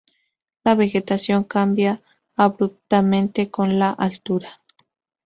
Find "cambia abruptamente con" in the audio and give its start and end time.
1.43-3.77